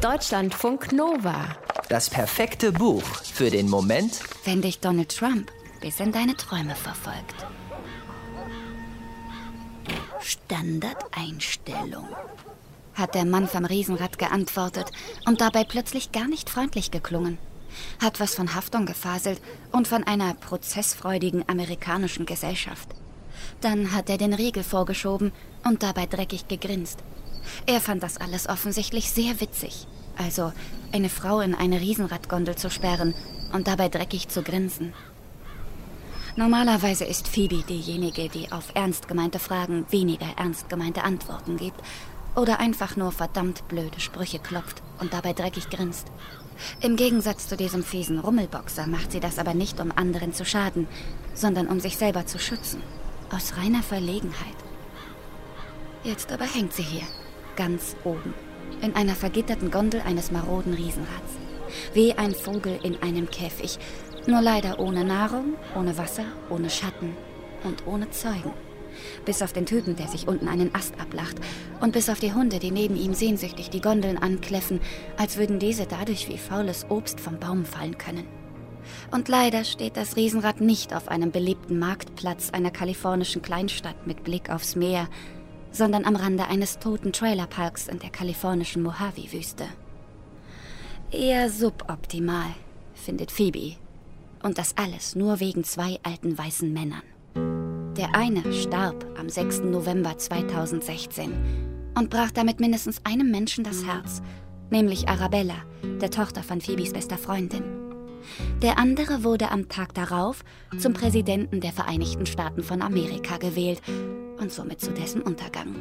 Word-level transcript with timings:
Deutschlandfunk 0.00 0.92
Nova. 0.92 1.44
Das 1.90 2.08
perfekte 2.08 2.72
Buch 2.72 3.02
für 3.02 3.50
den 3.50 3.68
Moment, 3.68 4.20
wenn 4.46 4.62
dich 4.62 4.80
Donald 4.80 5.14
Trump 5.14 5.52
bis 5.82 6.00
in 6.00 6.10
deine 6.10 6.34
Träume 6.38 6.74
verfolgt. 6.74 7.46
Standardeinstellung, 10.20 12.08
hat 12.94 13.14
der 13.14 13.26
Mann 13.26 13.46
vom 13.46 13.66
Riesenrad 13.66 14.18
geantwortet 14.18 14.90
und 15.26 15.42
dabei 15.42 15.64
plötzlich 15.64 16.12
gar 16.12 16.28
nicht 16.28 16.48
freundlich 16.48 16.90
geklungen. 16.90 17.36
Hat 18.00 18.20
was 18.20 18.34
von 18.34 18.54
Haftung 18.54 18.86
gefaselt 18.86 19.42
und 19.70 19.86
von 19.86 20.04
einer 20.04 20.32
prozessfreudigen 20.32 21.46
amerikanischen 21.46 22.24
Gesellschaft. 22.24 22.88
Dann 23.60 23.92
hat 23.92 24.08
er 24.08 24.16
den 24.16 24.32
Riegel 24.32 24.62
vorgeschoben 24.62 25.32
und 25.62 25.82
dabei 25.82 26.06
dreckig 26.06 26.48
gegrinst. 26.48 27.00
Er 27.66 27.80
fand 27.80 28.02
das 28.02 28.16
alles 28.16 28.48
offensichtlich 28.48 29.10
sehr 29.10 29.40
witzig. 29.40 29.86
Also, 30.16 30.52
eine 30.92 31.08
Frau 31.08 31.40
in 31.40 31.54
eine 31.54 31.80
Riesenradgondel 31.80 32.56
zu 32.56 32.70
sperren 32.70 33.14
und 33.52 33.66
dabei 33.66 33.88
dreckig 33.88 34.28
zu 34.28 34.42
grinsen. 34.42 34.92
Normalerweise 36.36 37.04
ist 37.04 37.28
Phoebe 37.28 37.62
diejenige, 37.68 38.28
die 38.28 38.52
auf 38.52 38.70
ernst 38.74 39.08
gemeinte 39.08 39.38
Fragen 39.38 39.84
weniger 39.90 40.28
ernst 40.36 40.68
gemeinte 40.68 41.02
Antworten 41.02 41.56
gibt 41.56 41.80
oder 42.36 42.60
einfach 42.60 42.96
nur 42.96 43.12
verdammt 43.12 43.66
blöde 43.68 43.98
Sprüche 43.98 44.38
klopft 44.38 44.82
und 45.00 45.12
dabei 45.12 45.32
dreckig 45.32 45.70
grinst. 45.70 46.06
Im 46.80 46.96
Gegensatz 46.96 47.48
zu 47.48 47.56
diesem 47.56 47.82
fiesen 47.82 48.18
Rummelboxer 48.18 48.86
macht 48.86 49.12
sie 49.12 49.20
das 49.20 49.38
aber 49.38 49.54
nicht, 49.54 49.80
um 49.80 49.92
anderen 49.94 50.32
zu 50.32 50.44
schaden, 50.44 50.86
sondern 51.34 51.66
um 51.68 51.80
sich 51.80 51.96
selber 51.96 52.26
zu 52.26 52.38
schützen. 52.38 52.82
Aus 53.34 53.56
reiner 53.56 53.82
Verlegenheit. 53.82 54.56
Jetzt 56.04 56.32
aber 56.32 56.44
hängt 56.44 56.72
sie 56.72 56.82
hier, 56.82 57.06
ganz 57.60 57.94
oben, 58.04 58.32
in 58.80 58.96
einer 58.96 59.14
vergitterten 59.14 59.70
Gondel 59.70 60.00
eines 60.06 60.30
maroden 60.30 60.72
Riesenrads. 60.72 61.36
Wie 61.92 62.14
ein 62.14 62.34
Vogel 62.34 62.80
in 62.82 62.96
einem 63.02 63.28
Käfig, 63.28 63.78
nur 64.26 64.40
leider 64.40 64.80
ohne 64.80 65.04
Nahrung, 65.04 65.56
ohne 65.76 65.98
Wasser, 65.98 66.24
ohne 66.48 66.70
Schatten 66.70 67.14
und 67.62 67.86
ohne 67.86 68.10
Zeugen. 68.12 68.52
Bis 69.26 69.42
auf 69.42 69.52
den 69.52 69.66
Typen, 69.66 69.94
der 69.94 70.08
sich 70.08 70.26
unten 70.26 70.48
einen 70.48 70.74
Ast 70.74 70.98
ablacht. 70.98 71.36
Und 71.82 71.92
bis 71.92 72.08
auf 72.08 72.18
die 72.18 72.32
Hunde, 72.32 72.60
die 72.60 72.70
neben 72.70 72.96
ihm 72.96 73.12
sehnsüchtig 73.12 73.68
die 73.68 73.82
Gondeln 73.82 74.16
ankläffen, 74.16 74.80
als 75.18 75.36
würden 75.36 75.58
diese 75.58 75.84
dadurch 75.84 76.30
wie 76.30 76.38
faules 76.38 76.86
Obst 76.88 77.20
vom 77.20 77.38
Baum 77.38 77.66
fallen 77.66 77.98
können. 77.98 78.26
Und 79.10 79.28
leider 79.28 79.64
steht 79.64 79.98
das 79.98 80.16
Riesenrad 80.16 80.62
nicht 80.62 80.94
auf 80.94 81.08
einem 81.08 81.30
beliebten 81.30 81.78
Marktplatz 81.78 82.48
einer 82.50 82.70
kalifornischen 82.70 83.42
Kleinstadt 83.42 84.06
mit 84.06 84.24
Blick 84.24 84.48
aufs 84.48 84.76
Meer, 84.76 85.08
sondern 85.72 86.04
am 86.04 86.16
Rande 86.16 86.46
eines 86.46 86.78
toten 86.78 87.12
Trailerparks 87.12 87.88
in 87.88 87.98
der 87.98 88.10
kalifornischen 88.10 88.82
Mojave-Wüste. 88.82 89.66
Eher 91.12 91.50
suboptimal, 91.50 92.54
findet 92.94 93.30
Phoebe. 93.30 93.76
Und 94.42 94.58
das 94.58 94.76
alles 94.76 95.16
nur 95.16 95.40
wegen 95.40 95.64
zwei 95.64 95.98
alten 96.02 96.36
weißen 96.38 96.72
Männern. 96.72 97.02
Der 97.96 98.14
eine 98.14 98.52
starb 98.52 99.04
am 99.18 99.28
6. 99.28 99.60
November 99.64 100.16
2016 100.16 101.32
und 101.96 102.08
brach 102.08 102.30
damit 102.30 102.60
mindestens 102.60 103.04
einem 103.04 103.30
Menschen 103.30 103.64
das 103.64 103.84
Herz, 103.84 104.22
nämlich 104.70 105.08
Arabella, 105.08 105.56
der 106.00 106.10
Tochter 106.10 106.42
von 106.42 106.60
Phoebes 106.60 106.92
bester 106.92 107.18
Freundin. 107.18 107.64
Der 108.62 108.78
andere 108.78 109.24
wurde 109.24 109.50
am 109.50 109.68
Tag 109.68 109.94
darauf 109.94 110.44
zum 110.78 110.92
Präsidenten 110.92 111.60
der 111.60 111.72
Vereinigten 111.72 112.26
Staaten 112.26 112.62
von 112.62 112.82
Amerika 112.82 113.38
gewählt 113.38 113.82
und 114.40 114.52
somit 114.52 114.80
zu 114.80 114.92
dessen 114.92 115.22
Untergang. 115.22 115.74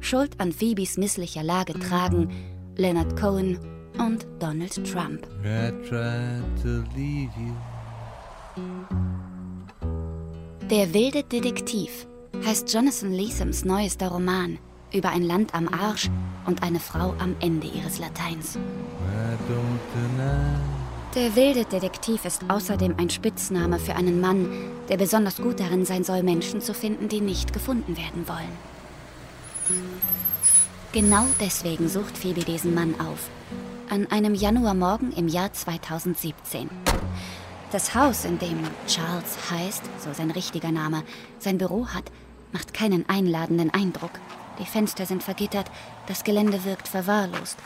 Schuld 0.00 0.38
an 0.38 0.52
Phoebes 0.52 0.96
misslicher 0.98 1.42
Lage 1.42 1.72
tragen 1.74 2.30
Leonard 2.76 3.18
Cohen 3.18 3.58
und 3.98 4.26
Donald 4.38 4.74
Trump. 4.90 5.26
Der 10.70 10.94
wilde 10.94 11.22
Detektiv 11.22 12.06
heißt 12.44 12.72
Jonathan 12.72 13.12
Leesoms 13.12 13.64
neuester 13.64 14.08
Roman 14.08 14.58
über 14.92 15.10
ein 15.10 15.22
Land 15.22 15.54
am 15.54 15.68
Arsch 15.68 16.10
und 16.46 16.62
eine 16.62 16.80
Frau 16.80 17.14
am 17.18 17.34
Ende 17.40 17.66
ihres 17.66 17.98
Lateins. 17.98 18.58
Der 21.16 21.34
wilde 21.34 21.64
Detektiv 21.64 22.26
ist 22.26 22.42
außerdem 22.46 22.96
ein 22.98 23.08
Spitzname 23.08 23.78
für 23.78 23.96
einen 23.96 24.20
Mann, 24.20 24.50
der 24.90 24.98
besonders 24.98 25.38
gut 25.38 25.58
darin 25.58 25.86
sein 25.86 26.04
soll, 26.04 26.22
Menschen 26.22 26.60
zu 26.60 26.74
finden, 26.74 27.08
die 27.08 27.22
nicht 27.22 27.54
gefunden 27.54 27.96
werden 27.96 28.28
wollen. 28.28 28.52
Genau 30.92 31.24
deswegen 31.40 31.88
sucht 31.88 32.18
Phoebe 32.18 32.44
diesen 32.44 32.74
Mann 32.74 33.00
auf. 33.00 33.30
An 33.88 34.06
einem 34.08 34.34
Januarmorgen 34.34 35.10
im 35.12 35.26
Jahr 35.26 35.50
2017. 35.54 36.68
Das 37.72 37.94
Haus, 37.94 38.26
in 38.26 38.38
dem 38.38 38.58
Charles 38.86 39.38
heißt, 39.50 39.84
so 39.98 40.12
sein 40.12 40.30
richtiger 40.30 40.70
Name, 40.70 41.02
sein 41.38 41.56
Büro 41.56 41.86
hat, 41.86 42.12
macht 42.52 42.74
keinen 42.74 43.08
einladenden 43.08 43.72
Eindruck. 43.72 44.12
Die 44.58 44.66
Fenster 44.66 45.06
sind 45.06 45.22
vergittert, 45.22 45.70
das 46.08 46.24
Gelände 46.24 46.62
wirkt 46.66 46.88
verwahrlost. 46.88 47.56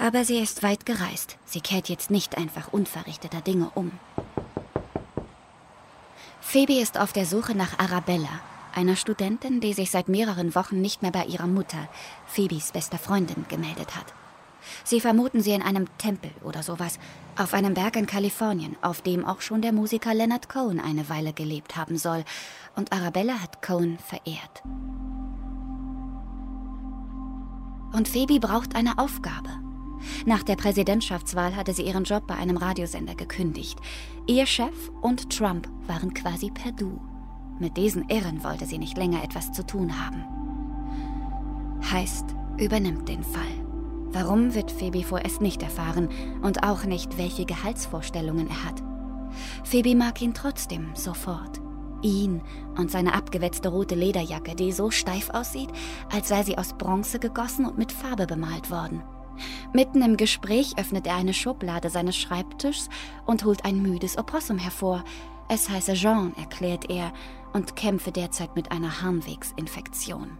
Aber 0.00 0.24
sie 0.24 0.38
ist 0.38 0.62
weit 0.62 0.86
gereist. 0.86 1.36
Sie 1.44 1.60
kehrt 1.60 1.90
jetzt 1.90 2.10
nicht 2.10 2.38
einfach 2.38 2.72
unverrichteter 2.72 3.42
Dinge 3.42 3.70
um. 3.74 3.92
Phoebe 6.40 6.80
ist 6.80 6.98
auf 6.98 7.12
der 7.12 7.26
Suche 7.26 7.54
nach 7.54 7.78
Arabella, 7.78 8.40
einer 8.74 8.96
Studentin, 8.96 9.60
die 9.60 9.74
sich 9.74 9.90
seit 9.90 10.08
mehreren 10.08 10.54
Wochen 10.54 10.80
nicht 10.80 11.02
mehr 11.02 11.10
bei 11.10 11.26
ihrer 11.26 11.46
Mutter, 11.46 11.86
Phoebes 12.26 12.72
bester 12.72 12.96
Freundin, 12.96 13.44
gemeldet 13.48 13.94
hat. 13.94 14.14
Sie 14.84 15.00
vermuten 15.00 15.42
sie 15.42 15.52
in 15.52 15.62
einem 15.62 15.86
Tempel 15.98 16.30
oder 16.42 16.62
sowas, 16.62 16.98
auf 17.36 17.52
einem 17.52 17.74
Berg 17.74 17.96
in 17.96 18.06
Kalifornien, 18.06 18.76
auf 18.80 19.02
dem 19.02 19.26
auch 19.26 19.42
schon 19.42 19.60
der 19.60 19.72
Musiker 19.72 20.14
Leonard 20.14 20.48
Cohen 20.48 20.80
eine 20.80 21.10
Weile 21.10 21.34
gelebt 21.34 21.76
haben 21.76 21.98
soll. 21.98 22.24
Und 22.74 22.90
Arabella 22.92 23.34
hat 23.42 23.60
Cohen 23.60 23.98
verehrt. 23.98 24.62
Und 27.92 28.08
Phoebe 28.08 28.40
braucht 28.40 28.74
eine 28.74 28.98
Aufgabe. 28.98 29.69
Nach 30.26 30.42
der 30.42 30.56
Präsidentschaftswahl 30.56 31.56
hatte 31.56 31.72
sie 31.72 31.82
ihren 31.82 32.04
Job 32.04 32.26
bei 32.26 32.34
einem 32.34 32.56
Radiosender 32.56 33.14
gekündigt. 33.14 33.78
Ihr 34.26 34.46
Chef 34.46 34.90
und 35.02 35.30
Trump 35.30 35.68
waren 35.86 36.14
quasi 36.14 36.50
per 36.50 36.72
Du. 36.72 37.00
Mit 37.58 37.76
diesen 37.76 38.08
Irren 38.08 38.42
wollte 38.42 38.66
sie 38.66 38.78
nicht 38.78 38.96
länger 38.96 39.22
etwas 39.22 39.52
zu 39.52 39.66
tun 39.66 39.92
haben. 40.04 40.24
Heißt, 41.90 42.24
übernimmt 42.58 43.08
den 43.08 43.22
Fall. 43.22 43.42
Warum 44.12 44.54
wird 44.54 44.72
Phoebe 44.72 45.04
vorerst 45.04 45.40
nicht 45.40 45.62
erfahren 45.62 46.08
und 46.42 46.64
auch 46.64 46.84
nicht, 46.84 47.16
welche 47.16 47.44
Gehaltsvorstellungen 47.44 48.48
er 48.48 48.64
hat. 48.64 48.82
Phoebe 49.62 49.94
mag 49.94 50.20
ihn 50.20 50.34
trotzdem 50.34 50.90
sofort. 50.94 51.60
Ihn 52.02 52.40
und 52.76 52.90
seine 52.90 53.14
abgewetzte 53.14 53.68
rote 53.68 53.94
Lederjacke, 53.94 54.56
die 54.56 54.72
so 54.72 54.90
steif 54.90 55.30
aussieht, 55.30 55.70
als 56.10 56.28
sei 56.28 56.42
sie 56.42 56.58
aus 56.58 56.72
Bronze 56.72 57.18
gegossen 57.18 57.66
und 57.66 57.78
mit 57.78 57.92
Farbe 57.92 58.26
bemalt 58.26 58.70
worden. 58.70 59.02
Mitten 59.72 60.02
im 60.02 60.16
Gespräch 60.16 60.78
öffnet 60.78 61.06
er 61.06 61.16
eine 61.16 61.34
Schublade 61.34 61.90
seines 61.90 62.16
Schreibtischs 62.16 62.88
und 63.26 63.44
holt 63.44 63.64
ein 63.64 63.82
müdes 63.82 64.18
Opossum 64.18 64.58
hervor. 64.58 65.04
Es 65.48 65.68
heiße 65.68 65.94
Jean, 65.94 66.34
erklärt 66.36 66.90
er, 66.90 67.12
und 67.52 67.76
kämpfe 67.76 68.12
derzeit 68.12 68.54
mit 68.54 68.70
einer 68.70 69.02
Harnwegsinfektion. 69.02 70.38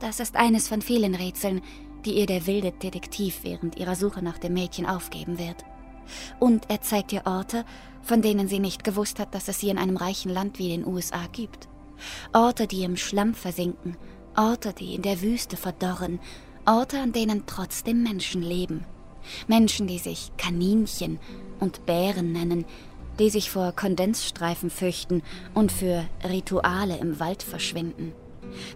Das 0.00 0.20
ist 0.20 0.36
eines 0.36 0.68
von 0.68 0.82
vielen 0.82 1.14
Rätseln, 1.14 1.62
die 2.04 2.18
ihr 2.18 2.26
der 2.26 2.46
wilde 2.46 2.72
Detektiv 2.72 3.40
während 3.42 3.76
ihrer 3.76 3.94
Suche 3.94 4.22
nach 4.22 4.38
dem 4.38 4.54
Mädchen 4.54 4.86
aufgeben 4.86 5.38
wird. 5.38 5.64
Und 6.38 6.68
er 6.68 6.80
zeigt 6.80 7.12
ihr 7.12 7.22
Orte, 7.26 7.64
von 8.02 8.20
denen 8.20 8.48
sie 8.48 8.58
nicht 8.58 8.84
gewusst 8.84 9.18
hat, 9.18 9.34
dass 9.34 9.48
es 9.48 9.60
sie 9.60 9.70
in 9.70 9.78
einem 9.78 9.96
reichen 9.96 10.30
Land 10.30 10.58
wie 10.58 10.68
den 10.68 10.86
USA 10.86 11.26
gibt. 11.32 11.68
Orte, 12.32 12.66
die 12.66 12.82
im 12.82 12.96
Schlamm 12.96 13.34
versinken, 13.34 13.96
Orte, 14.36 14.72
die 14.72 14.94
in 14.94 15.02
der 15.02 15.22
Wüste 15.22 15.56
verdorren 15.56 16.20
Orte, 16.66 16.98
an 16.98 17.12
denen 17.12 17.44
trotzdem 17.46 18.02
Menschen 18.02 18.42
leben. 18.42 18.84
Menschen, 19.46 19.86
die 19.86 19.98
sich 19.98 20.32
Kaninchen 20.38 21.18
und 21.60 21.84
Bären 21.86 22.32
nennen, 22.32 22.64
die 23.18 23.30
sich 23.30 23.50
vor 23.50 23.72
Kondensstreifen 23.72 24.70
fürchten 24.70 25.22
und 25.54 25.72
für 25.72 26.04
Rituale 26.28 26.96
im 26.96 27.20
Wald 27.20 27.42
verschwinden. 27.42 28.12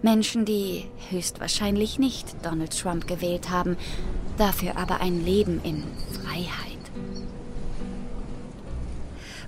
Menschen, 0.01 0.45
die 0.45 0.85
höchstwahrscheinlich 1.09 1.99
nicht 1.99 2.35
Donald 2.43 2.77
Trump 2.77 3.07
gewählt 3.07 3.49
haben, 3.49 3.77
dafür 4.37 4.77
aber 4.77 5.01
ein 5.01 5.23
Leben 5.25 5.61
in 5.63 5.83
Freiheit. 6.13 6.77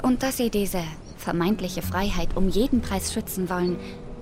Und 0.02 0.24
dass 0.24 0.38
sie 0.38 0.50
diese 0.50 0.84
vermeintliche 1.18 1.82
Freiheit 1.82 2.36
um 2.36 2.50
jeden 2.50 2.82
Preis 2.82 3.14
schützen 3.14 3.50
wollen, 3.50 3.78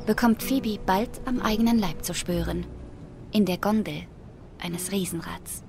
bekommt 0.06 0.44
Phoebe 0.44 0.78
bald 0.86 1.10
am 1.26 1.42
eigenen 1.42 1.80
Leib 1.80 2.04
zu 2.04 2.14
spüren 2.14 2.66
in 3.32 3.46
der 3.46 3.58
Gondel 3.58 4.04
eines 4.60 4.92
Riesenrads. 4.92 5.64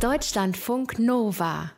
Deutschlandfunk 0.00 0.98
Nova 0.98 1.72